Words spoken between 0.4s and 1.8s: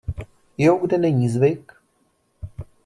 Jo kde není zvyk…